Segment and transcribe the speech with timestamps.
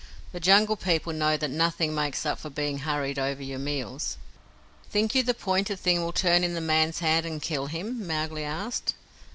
[0.31, 4.17] The Jungle People know that nothing makes up for being hurried over your meals.
[4.89, 8.43] "Think you the pointed thing will turn in the man's hand and kill him?" Mowgli
[8.43, 8.95] asked.